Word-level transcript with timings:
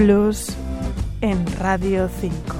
Blues 0.00 0.46
en 1.20 1.44
Radio 1.58 2.08
5. 2.08 2.59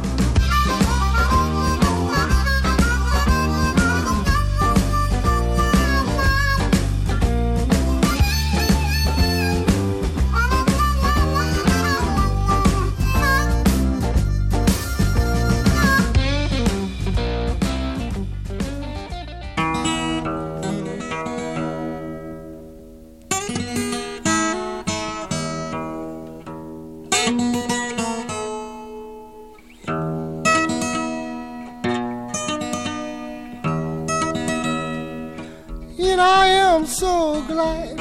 And 36.03 36.19
I 36.19 36.47
am 36.47 36.87
so 36.87 37.43
glad. 37.47 37.99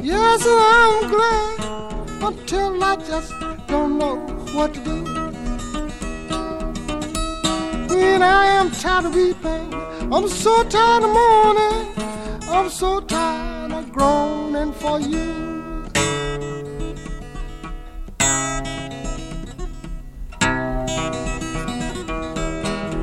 Yes, 0.00 0.42
I'm 0.46 1.10
glad. 1.10 1.60
Until 2.22 2.82
I 2.82 2.96
just 2.96 3.32
don't 3.66 3.98
know 3.98 4.16
what 4.54 4.72
to 4.72 4.80
do. 4.80 5.06
And 7.94 8.24
I 8.24 8.46
am 8.46 8.70
tired 8.70 9.04
of 9.04 9.14
weeping. 9.14 9.74
I'm 10.10 10.28
so 10.28 10.64
tired 10.64 11.04
of 11.04 11.12
mourning. 11.12 11.88
I'm 12.48 12.70
so 12.70 13.00
tired 13.00 13.72
of 13.72 13.92
groaning 13.92 14.72
for 14.72 14.98
you. 14.98 15.50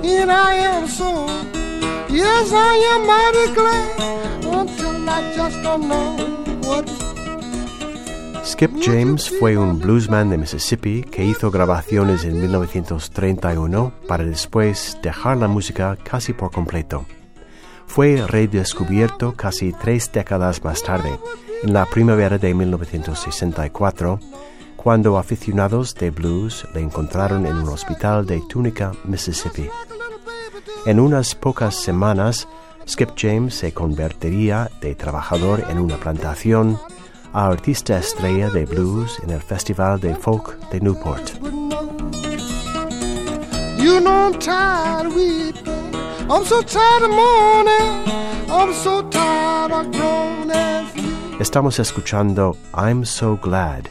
And 0.03 0.31
I 0.31 0.53
am 0.56 0.88
so, 0.88 1.28
yes, 2.17 2.51
I 2.51 2.75
am 2.93 3.01
mighty 3.05 3.53
glad 3.53 4.45
until 4.45 5.09
I 5.09 5.33
just 5.35 5.61
don't 5.61 5.87
know 5.87 6.17
what 6.67 6.85
Skip 8.43 8.71
James 8.81 9.29
fue 9.39 9.57
un 9.57 9.79
bluesman 9.79 10.29
de 10.29 10.38
Mississippi 10.38 11.03
que 11.03 11.25
hizo 11.25 11.51
grabaciones 11.51 12.23
en 12.23 12.39
1931 12.41 13.93
para 14.07 14.23
después 14.23 14.97
dejar 15.03 15.38
la 15.38 15.47
música 15.47 15.97
casi 16.01 16.33
por 16.33 16.51
completo. 16.51 17.05
Fue 17.85 18.25
redescubierto 18.25 19.33
casi 19.33 19.73
tres 19.73 20.11
décadas 20.11 20.63
más 20.63 20.81
tarde, 20.81 21.19
en 21.61 21.73
la 21.73 21.85
primavera 21.85 22.38
de 22.38 22.53
1964, 22.53 24.19
cuando 24.75 25.17
aficionados 25.17 25.93
de 25.93 26.09
blues 26.09 26.65
le 26.73 26.81
encontraron 26.81 27.45
en 27.45 27.57
un 27.57 27.69
hospital 27.69 28.25
de 28.25 28.41
Tunica, 28.49 28.91
Mississippi. 29.03 29.69
En 30.86 31.00
unas 31.00 31.36
pocas 31.36 31.75
semanas, 31.75 32.47
Skip 32.88 33.09
James 33.17 33.53
se 33.56 33.73
convertiría 33.73 34.70
de 34.81 34.95
trabajador 34.95 35.66
en 35.69 35.80
una 35.80 35.97
plantación 35.97 36.80
a 37.34 37.47
artista 37.47 37.97
estrella 37.97 38.50
de 38.50 38.66
blues 38.66 39.19
en 39.23 39.31
el 39.31 39.42
Festival 39.42 40.00
de 40.00 40.16
Folk 40.16 40.58
de 40.69 40.80
Newport. 40.80 41.34
You 43.78 44.00
know 44.00 44.30
I'm 44.30 44.39
tired 44.39 45.08
of 45.08 45.16
weeping. 45.16 45.95
I'm 46.30 46.45
so 46.45 46.61
tired 46.61 47.03
of 47.03 47.12
mourning. 47.12 48.08
I'm 48.50 48.73
so 48.73 49.03
tired 49.09 49.72
of 49.72 49.91
groaning. 49.91 50.88
for 50.88 51.00
you. 51.00 51.38
Estamos 51.39 51.80
escuchando 51.80 52.58
I'm 52.73 53.06
So 53.06 53.38
Glad, 53.38 53.89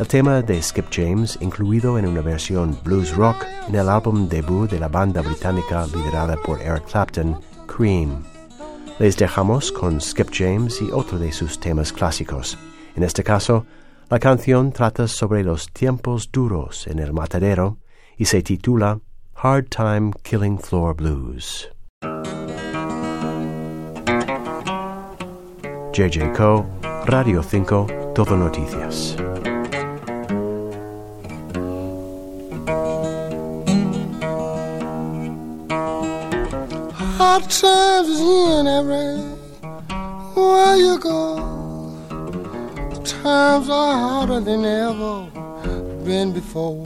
el 0.00 0.08
tema 0.08 0.40
de 0.40 0.62
Skip 0.62 0.86
James 0.90 1.36
incluido 1.42 1.98
en 1.98 2.06
una 2.06 2.22
versión 2.22 2.74
blues 2.82 3.14
rock 3.14 3.36
en 3.68 3.74
el 3.74 3.86
álbum 3.86 4.26
debut 4.30 4.70
de 4.70 4.80
la 4.80 4.88
banda 4.88 5.20
británica 5.20 5.86
liderada 5.94 6.36
por 6.38 6.58
Eric 6.62 6.86
Clapton, 6.90 7.38
Cream. 7.66 8.22
Les 8.98 9.14
dejamos 9.18 9.70
con 9.70 10.00
Skip 10.00 10.30
James 10.32 10.80
y 10.80 10.90
otro 10.90 11.18
de 11.18 11.30
sus 11.32 11.60
temas 11.60 11.92
clásicos. 11.92 12.56
En 12.96 13.02
este 13.02 13.22
caso, 13.22 13.66
la 14.08 14.18
canción 14.18 14.72
trata 14.72 15.06
sobre 15.06 15.44
los 15.44 15.70
tiempos 15.70 16.30
duros 16.32 16.86
en 16.86 16.98
el 16.98 17.12
matadero 17.12 17.76
y 18.16 18.24
se 18.24 18.42
titula 18.42 19.00
Hard 19.34 19.66
Time 19.68 20.12
Killing 20.22 20.58
Floor 20.58 20.96
Blues. 20.96 21.68
JJ 25.92 26.32
Co, 26.34 26.64
Radio 27.04 27.42
5, 27.42 27.86
Todo 28.14 28.36
Noticias. 28.38 29.14
Hard 37.22 37.50
times 37.50 38.08
is 38.08 38.20
in 38.22 38.66
every 38.66 39.20
where 40.34 40.76
you 40.78 40.98
go. 40.98 41.36
The 42.94 43.00
Times 43.04 43.68
are 43.68 43.92
harder 43.92 44.40
than 44.40 44.64
ever 44.64 45.28
been 46.02 46.32
before. 46.32 46.82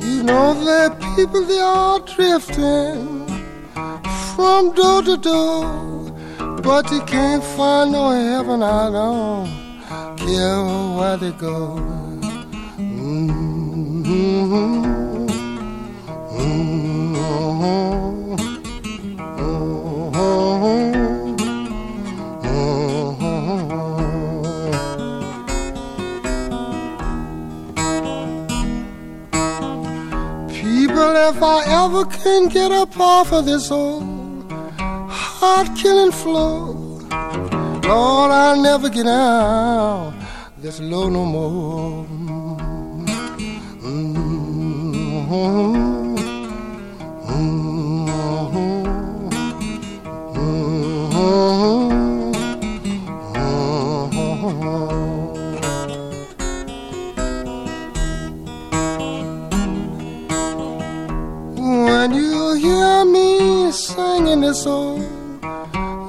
You 0.00 0.22
know 0.22 0.54
are 0.62 0.90
people 1.16 1.44
they 1.44 1.58
are 1.58 1.98
drifting 1.98 3.15
from 4.36 4.74
door 4.74 5.02
to 5.02 5.16
door, 5.16 5.64
but 6.62 6.86
they 6.90 7.00
can't 7.06 7.42
find 7.42 7.92
no 7.92 8.10
heaven. 8.10 8.62
I 8.62 8.90
don't 8.90 9.48
care 10.18 10.62
where 10.96 11.16
they 11.16 11.32
go. 11.32 11.58
Mhm. 12.78 13.56
People, 30.60 31.12
if 31.30 31.38
I 31.42 31.58
ever 31.82 32.04
can 32.04 32.48
get 32.48 32.70
up 32.70 33.00
off 33.00 33.32
of 33.32 33.46
this 33.46 33.70
old 33.70 34.15
heart 35.46 35.68
killing 35.76 36.10
floor, 36.10 36.74
Lord, 37.90 38.30
I'll 38.42 38.60
never 38.60 38.88
get 38.88 39.06
out 39.06 40.12
this 40.58 40.80
low 40.80 41.08
no 41.08 41.24
more. 41.24 42.06
When 61.86 62.08
you 62.14 62.54
hear 62.64 63.04
me 63.04 63.70
singing 63.72 64.40
this 64.40 64.66
old 64.66 65.15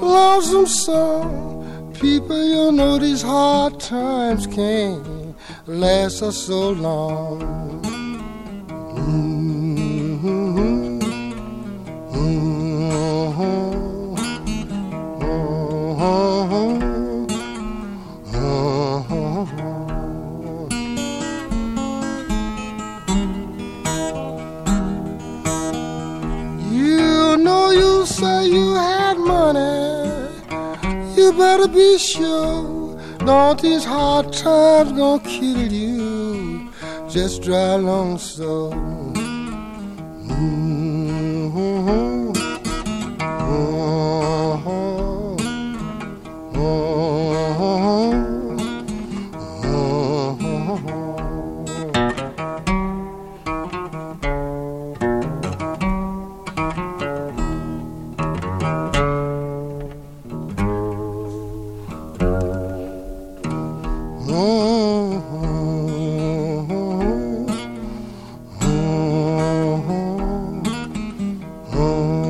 lonesome 0.07 0.67
song, 0.67 1.93
people, 1.99 2.41
you 2.43 2.71
know 2.71 2.97
these 2.97 3.21
hard 3.21 3.79
times 3.79 4.47
can't 4.47 5.35
last 5.67 6.21
us 6.21 6.37
so 6.37 6.69
long. 6.71 7.81
Mhm. 8.95 9.56
better 31.37 31.67
be 31.67 31.97
sure. 31.97 32.99
Don't 33.19 33.61
these 33.61 33.85
hard 33.85 34.33
times 34.33 34.91
gonna 34.93 35.23
kill 35.23 35.71
you. 35.71 36.71
Just 37.09 37.43
drive 37.43 37.79
along 37.79 38.17
so. 38.17 38.71
Mm-hmm. 40.29 42.16
Oh. 71.79 72.26